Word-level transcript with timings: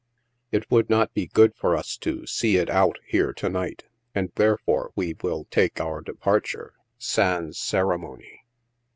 It 0.51 0.65
would 0.71 0.89
not 0.89 1.13
be 1.13 1.27
good 1.27 1.53
for 1.55 1.77
us 1.77 1.95
to" 1.97 2.25
see 2.25 2.57
it 2.57 2.71
out 2.71 2.97
here 3.05 3.31
to 3.33 3.47
night, 3.49 3.83
and, 4.15 4.31
therefore, 4.33 4.89
we 4.95 5.15
will 5.21 5.45
take 5.51 5.79
our 5.79 6.01
departure, 6.01 6.73
sans 6.97 7.59
ceremonic. 7.59 8.39